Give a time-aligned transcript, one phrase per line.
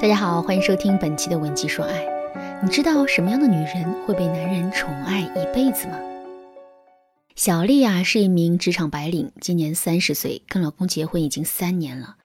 [0.00, 2.02] 大家好，欢迎收听本期的《文姬说爱》。
[2.62, 5.98] 你知道什么样的女人会被男人宠爱一辈子吗？
[7.36, 12.16] 小丽啊，是一名职场白领，今年三十岁，跟老公结婚已经三年了。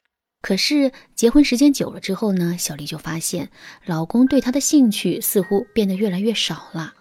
[0.42, 3.50] 可是结婚时间久了之后呢，小丽就发现
[3.86, 6.94] 老公对她的兴趣似乎变得越来越少了。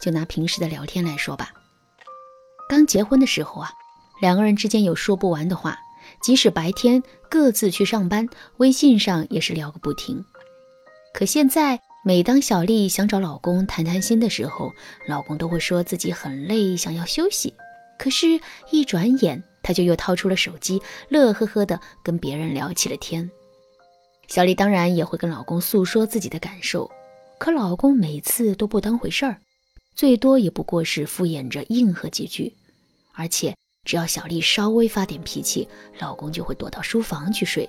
[0.00, 1.52] 就拿平时的聊天来说吧，
[2.68, 3.70] 刚结婚的时候啊，
[4.20, 5.78] 两个人之间有说不完的话。
[6.22, 10.24] 即使白天各自去上班，微信上也是聊个不停。
[11.14, 14.72] 可现在，每当小丽想找老公谈谈心的时候，
[15.06, 17.54] 老公都会说自己很累，想要休息。
[17.98, 23.30] 可是，一转眼他就又掏出了手机，乐呵呵的跟别人聊起了天。
[24.28, 26.90] 小丽当然也会跟老公诉说自己的感受，
[27.38, 29.38] 可老公每次都不当回事儿，
[29.94, 32.54] 最多也不过是敷衍着应和几句，
[33.12, 33.56] 而且。
[33.86, 35.66] 只要小丽稍微发点脾气，
[36.00, 37.66] 老公就会躲到书房去睡。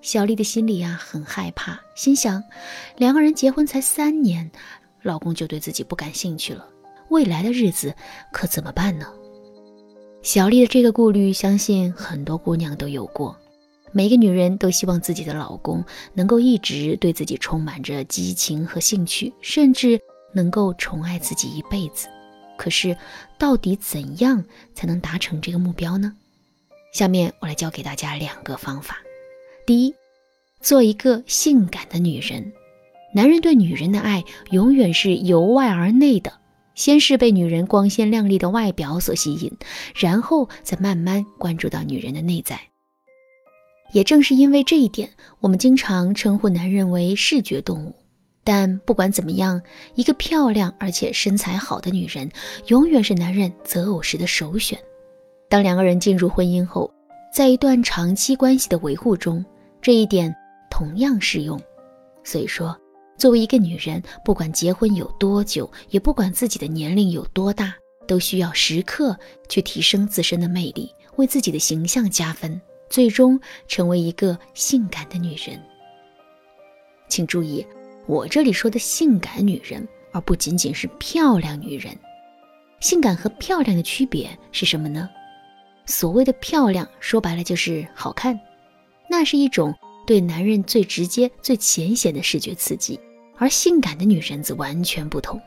[0.00, 2.42] 小丽的心里呀很害怕，心想：
[2.96, 4.48] 两个人结婚才三年，
[5.02, 6.64] 老公就对自己不感兴趣了，
[7.08, 7.92] 未来的日子
[8.32, 9.06] 可怎么办呢？
[10.22, 13.36] 小丽的这个顾虑，相信很多姑娘都有过。
[13.92, 19.98] 每个女人都希望自己的老公能够一直对自己充满着激情和兴趣，甚至
[20.34, 22.06] 能够宠爱自己一辈子。
[22.56, 22.96] 可是，
[23.38, 26.14] 到底怎样才能达成这个目标呢？
[26.92, 28.98] 下面我来教给大家两个方法。
[29.66, 29.94] 第一，
[30.60, 32.52] 做一个性感的女人。
[33.14, 36.32] 男人对女人的爱永远是由外而内的，
[36.74, 39.52] 先是被女人光鲜亮丽的外表所吸引，
[39.94, 42.60] 然后再慢慢关注到女人的内在。
[43.92, 47.94] 也正是因为这一点，我们经常称呼男人为视觉动物。
[48.46, 49.60] 但不管怎么样，
[49.96, 52.30] 一个漂亮而且身材好的女人，
[52.68, 54.78] 永远是男人择偶时的首选。
[55.48, 56.88] 当两个人进入婚姻后，
[57.34, 59.44] 在一段长期关系的维护中，
[59.82, 60.32] 这一点
[60.70, 61.60] 同样适用。
[62.22, 62.78] 所以说，
[63.18, 67.74] 作为一个女人，不管结婚有多久，也不管自己的年龄有多大，
[68.06, 69.18] 都需要时刻
[69.48, 75.60] 去提升自身的魅力，为自己的形象加分，最终成为一个性感的女人。
[77.08, 77.66] 请注意。
[78.06, 81.96] 我这里说的性感女人，而不仅仅是漂亮女人。
[82.78, 85.08] 性感和漂亮的区别是什么呢？
[85.86, 88.38] 所谓的漂亮，说白了就是好看，
[89.10, 89.74] 那是一种
[90.06, 92.98] 对男人最直接、最浅显的视觉刺激。
[93.38, 95.40] 而性感的女人则完全不同。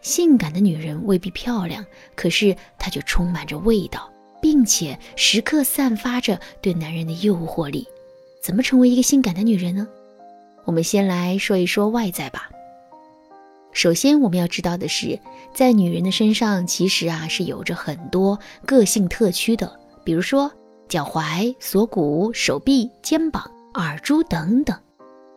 [0.00, 1.84] 性感的女人未必漂亮，
[2.14, 7.86] 可是她却充满着味道，并且时刻散发着对男人的诱惑力。
[8.40, 9.86] 怎么成为一个性感的女人呢？
[10.66, 12.50] 我们先来说一说外在吧。
[13.72, 15.18] 首先，我们要知道的是，
[15.54, 20.50] 在女人的身上，其实啊是有着很多个性特区的，比如说
[20.88, 24.76] 脚踝、锁骨、手臂、肩膀、耳珠等等。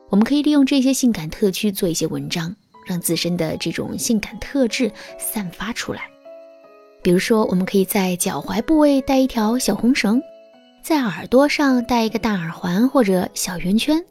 [0.10, 2.56] 我们可以利用这些性感特区做一些文章，
[2.88, 6.04] 让自身的这种性感特质散发出来。
[7.04, 10.22] 比如说，我们可以在脚踝部位戴一条小红绳，
[10.82, 14.04] 在耳朵上戴一个大耳环或者小圆圈。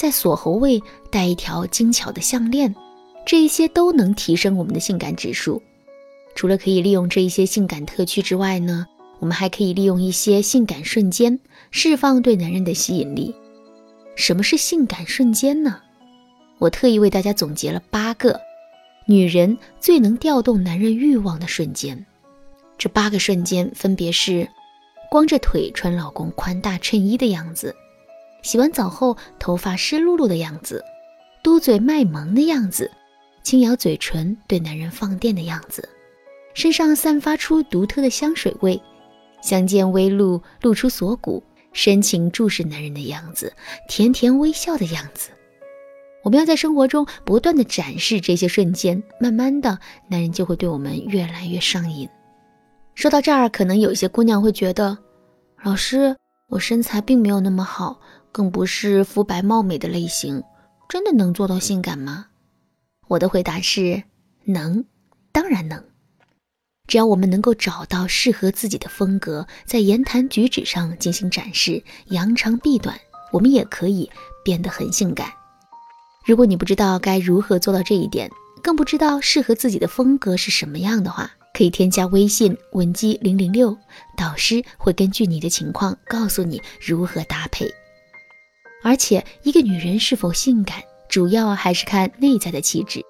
[0.00, 2.74] 在锁喉位戴一条精巧的项链，
[3.26, 5.62] 这一些都能提升我们的性感指数。
[6.34, 8.86] 除了可以利用这一些性感特区之外呢，
[9.18, 11.38] 我们还可以利用一些性感瞬间，
[11.70, 13.34] 释放对男人的吸引力。
[14.16, 15.82] 什么是性感瞬间呢？
[16.58, 18.40] 我特意为大家总结了八个
[19.04, 22.06] 女人最能调动男人欲望的瞬间。
[22.78, 24.48] 这八个瞬间分别是：
[25.10, 27.76] 光着腿穿老公宽大衬衣的样子。
[28.42, 30.84] 洗完澡后头发湿漉漉的样子，
[31.42, 32.90] 嘟嘴卖萌的样子，
[33.42, 35.88] 轻咬嘴唇对男人放电的样子，
[36.54, 38.80] 身上散发出独特的香水味，
[39.42, 41.42] 香肩微露露出锁骨，
[41.72, 43.52] 深情注视男人的样子，
[43.88, 45.30] 甜甜微笑的样子。
[46.22, 49.78] 我们要在生活中不断的展示这些瞬间，慢慢的，
[50.08, 52.06] 男人就会对我们越来越上瘾。
[52.94, 54.98] 说到这儿，可能有一些姑娘会觉得，
[55.62, 56.14] 老师，
[56.48, 57.98] 我身材并没有那么好。
[58.32, 60.42] 更不是肤白貌美的类型，
[60.88, 62.26] 真的能做到性感吗？
[63.08, 64.02] 我的回答是
[64.44, 64.84] 能，
[65.32, 65.82] 当然能。
[66.86, 72.98] 只要我们能够找到适合自己的风格，在言谈举止上进行展示，扬长避短，
[73.32, 74.10] 我们也可以
[74.44, 75.32] 变得很性感。
[76.24, 78.28] 如果你不知道该如何做到这一点，
[78.62, 83.76] 更不知道适合自己的风格是什么样的话，可以添加微信文姬零零六，
[84.16, 87.72] 导师会根据你的情况告诉你如何搭配。
[88.82, 93.02] 而且，一个女人是否性感，主要还是看内在的气质。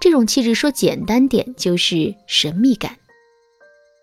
[0.00, 2.96] 这种气质说简单点，就是神秘感。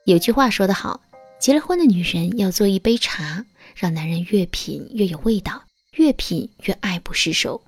[0.05, 1.01] 有句话说得好，
[1.39, 3.45] 结了婚的女人要做一杯茶，
[3.75, 5.63] 让男人越品越有味道，
[5.95, 7.61] 越品越爱不释手，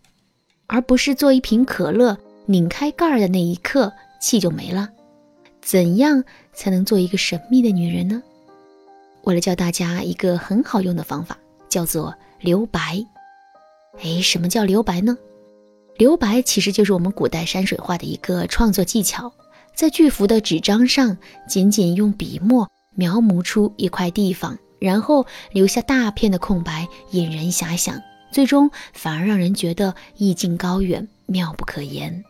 [0.68, 4.90] 而不是做一瓶可乐，拧开盖儿的那一刻气就没了。
[5.62, 6.24] 怎样
[6.54, 8.22] 才能做一个神秘的女人呢？
[9.24, 11.38] 我来教大家一个很好用的方法，
[11.70, 13.04] 叫做留白。
[14.04, 15.18] 哎，什么叫留白呢？
[15.98, 19.32] 留白其实就是我们古代山水画的一个创作技巧，
[19.74, 28.02] 在巨幅的纸张上，仅仅用笔墨描摹出一块地方，然后留下大片的空白，引人遐想。
[28.32, 32.22] 最终反而让人觉得意境高远、妙不可言。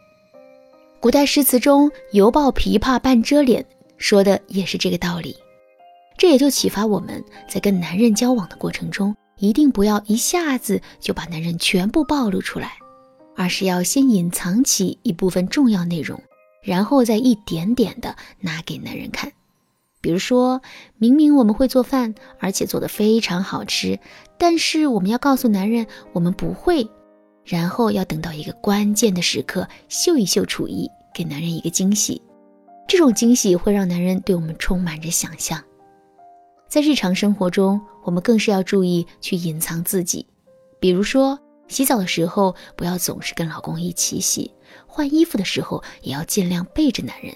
[0.99, 3.65] 古代诗词中“犹抱琵琶半遮脸”
[3.97, 5.35] 说的也是这个道理。
[6.15, 12.73] 这也就启发我们在跟男人交往的过程中，一定不要一下子就把男人全部暴露出来，
[13.35, 16.21] 而是要先隐藏起一部分重要内容，
[16.63, 19.31] 然后再一点点的拿给男人看。
[20.01, 20.61] 比如说，
[20.97, 23.99] 明明我们会做饭，而且做的非常好吃，
[24.37, 26.87] 但是我们要告诉男人我们不会，
[27.43, 32.21] 然后要等到一个关键的时刻秀一秀厨艺，给男人一个惊喜。
[32.87, 35.59] 这种惊喜会让男人对我们充满着想象。
[36.67, 40.25] 在日常生活中，我们更是要注意去隐藏自己。
[40.79, 44.51] 比如说，洗澡的时候不要总是跟老公一起洗，
[44.85, 47.33] 换衣服的时候也要尽量背着男人，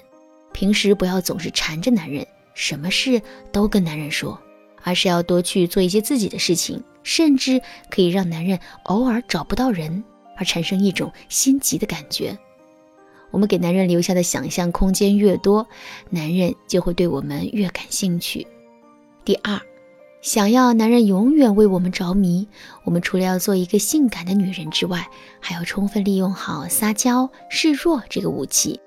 [0.52, 2.26] 平时不要总是缠着男人。
[2.54, 3.22] 什么事
[3.54, 4.38] 都跟男人说，
[4.84, 10.04] 而是要多去做一些自己的事情，甚至可以让男人偶尔找不到人
[10.36, 12.38] 而产生一种心急的感觉。
[13.32, 15.66] 我们给男人留下的想象空间越多，
[16.10, 18.46] 男人就会对我们越感兴趣。
[19.30, 19.62] 第二，
[20.24, 22.48] 想要男人永远为我们着迷，
[22.84, 25.08] 我们除了要做一个性感的女人之外，
[25.40, 28.80] 还要充分利用好撒娇示弱这个武器。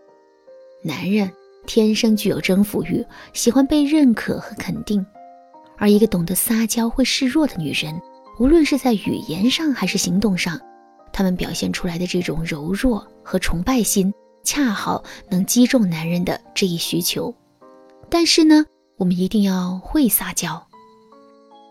[0.83, 1.31] 男人。
[1.65, 5.07] 天生具有征服欲，喜欢被认可和肯定，
[5.79, 8.03] 而一个懂得撒娇、会示弱的女人，
[8.41, 10.61] 无论是在语言上还是行动上，
[11.13, 14.13] 她们表现出来的这种柔弱和崇拜心，
[14.43, 17.33] 恰好能击中男人的这一需求。
[18.11, 18.67] 但是呢，
[18.97, 20.67] 我们一定要会撒娇。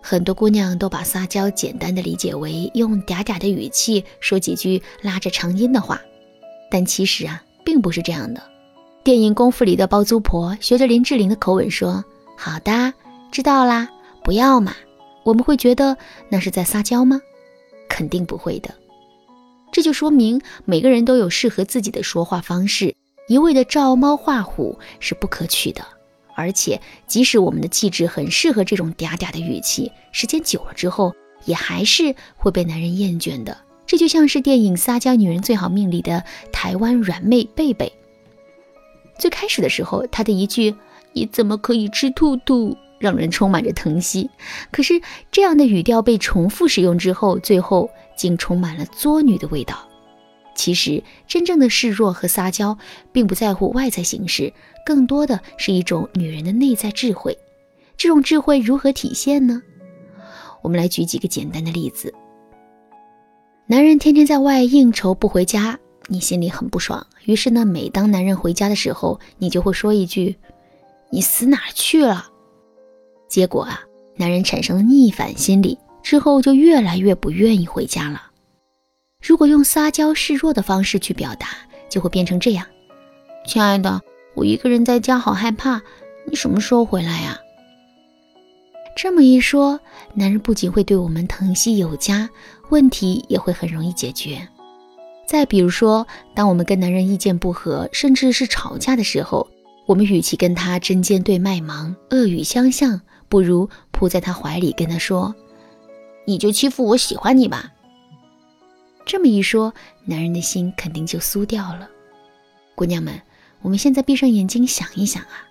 [0.02, 6.02] 很多姑娘都把撒娇简单的理解为用嗲嗲的语气说几句拉着长音的话，
[6.72, 8.42] 但其实啊，并不是这样的。
[9.04, 12.04] 电影《功夫》里的包租婆学着林志玲的口吻说
[12.38, 12.94] ：“好的，
[13.32, 13.90] 知道啦，
[14.24, 14.76] 不要嘛。”
[15.24, 15.96] 我们会觉得
[16.30, 17.22] 那是在撒娇吗？
[17.88, 18.74] 肯定不会的。
[19.72, 22.96] 这就说明每个人都有适合自己的说话方式，
[23.28, 25.86] 一味的照猫画虎是不可取的。
[26.42, 31.14] 而且，即使我们的气质很适合这种嗲嗲的语气，时间久了之后，
[31.46, 33.56] 也还是会被男人厌倦的。
[33.86, 37.92] 这就像是电影《撒娇女人最好命》里的台湾软妹贝贝。
[39.20, 40.74] 最开始的时候，他的一句
[41.14, 44.30] “你怎么可以吃兔兔”让人充满着疼惜。
[44.72, 45.00] 可是
[45.32, 49.88] 这样的语调被重复使用之后，最后竟充满了作女的味道。
[50.62, 52.78] 其实，真正的示弱和撒娇，
[53.12, 54.54] 并不在乎外在形式，
[54.86, 57.36] 更多的是一种女人的内在智慧。
[57.98, 59.60] 这种智慧如何体现呢？
[60.62, 62.13] 我们来举几个简单的例子：
[63.66, 65.80] 男人天天在外应酬不回家。
[66.06, 70.38] 你心里很不爽，于是呢，每当男人回家的时候，你就会说一句
[71.10, 72.28] ：“你死哪去了？”
[73.28, 73.81] 结果啊，
[74.16, 78.28] 男人产生了逆反心理，之后就越来越不愿意回家了。
[79.22, 81.50] 如果用撒娇示弱的方式去表达，
[81.90, 82.66] 就会变成这样
[83.46, 84.01] ：“亲爱的，
[84.34, 85.82] 我一个人在家好害怕，
[86.25, 87.38] 你什么时候回来呀？”
[88.98, 89.80] 这么一说，
[90.13, 92.30] 男人不仅会对我们疼惜有加，
[92.70, 94.46] 问题也会很容易解决。
[95.25, 99.48] 再比如说，当我们跟男人意见不合，甚至是吵架的时候，
[99.86, 103.00] 我们与其跟他针尖对麦芒、恶语相向，
[103.30, 105.34] 不如扑在他怀里跟他说
[106.28, 107.72] ：“你就欺负我喜欢你吧。”
[109.12, 109.74] 这么一说，
[110.06, 111.89] 男人的心肯定就酥掉了。
[112.75, 113.22] 姑娘们，
[113.62, 115.44] 我们现在闭上眼睛想一想啊，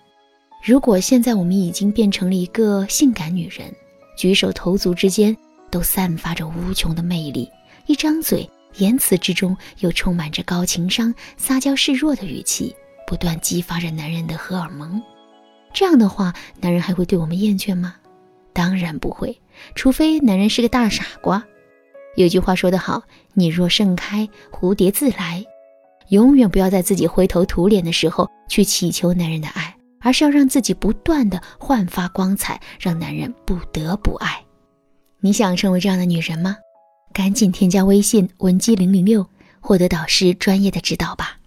[0.63, 3.71] 如果现在我们已经变成了一个性感女人，
[4.17, 5.37] 举手投足之间
[5.69, 7.47] 都散发着无穷的魅力，
[7.85, 8.49] 一张嘴。
[8.77, 12.75] 言辞之中又充满着高情商、撒娇示弱的语气，
[13.05, 14.99] 不断激发着男人的荷尔蒙。
[15.71, 17.93] 这样的话，男人还会对我们厌倦吗？
[18.53, 19.39] 当然不会，
[19.75, 21.45] 除非男人是个大傻瓜。
[22.15, 23.01] 有句话说得好
[23.33, 25.45] ：“你若盛开，蝴蝶自来。”
[26.09, 34.43] 永远不要在自己灰头土脸的时候去祈求男人的爱，而是要让自己不断的焕发光彩，让男人不得不爱。
[35.21, 36.57] 你想成为这样的女人吗？
[37.13, 39.25] 赶紧添加微信文姬零零六，
[39.59, 41.37] 获得导师专业的指导吧。